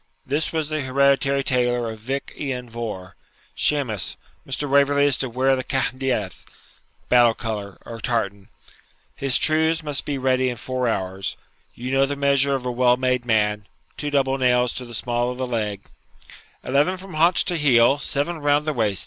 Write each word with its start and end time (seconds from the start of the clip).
This 0.25 0.51
was 0.51 0.69
the 0.69 0.81
hereditary 0.81 1.43
tailor 1.43 1.87
of 1.91 1.99
Vich 1.99 2.33
lan 2.35 2.67
Vohr. 2.67 3.15
'Shemus, 3.55 4.15
Mr. 4.47 4.67
Waverley 4.67 5.05
is 5.05 5.15
to 5.17 5.29
wear 5.29 5.55
the 5.55 5.63
cath 5.63 5.93
dath 5.95 6.43
(battle 7.07 7.35
colour, 7.35 7.77
or 7.85 7.99
tartan); 8.01 8.49
his 9.15 9.37
trews 9.37 9.83
must 9.83 10.03
be 10.03 10.17
ready 10.17 10.49
in 10.49 10.57
four 10.57 10.87
hours. 10.87 11.37
You 11.75 11.91
know 11.91 12.07
the 12.07 12.15
measure 12.15 12.55
of 12.55 12.65
a 12.65 12.71
well 12.71 12.97
made 12.97 13.25
man 13.25 13.67
two 13.95 14.09
double 14.09 14.39
nails 14.39 14.73
to 14.73 14.85
the 14.85 14.95
small 14.95 15.29
of 15.29 15.37
the 15.37 15.45
leg' 15.45 15.81
'Eleven 16.63 16.97
from 16.97 17.13
haunch 17.13 17.45
to 17.45 17.55
heel, 17.55 17.99
seven 17.99 18.39
round 18.39 18.65
the 18.65 18.73
waist. 18.73 18.99